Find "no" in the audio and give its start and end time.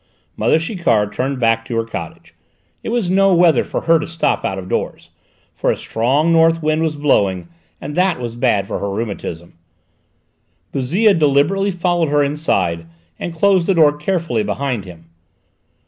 3.07-3.35